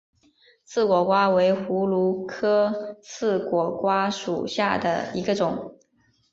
[0.65, 5.77] 刺果瓜为葫芦科刺果瓜属下的一个种。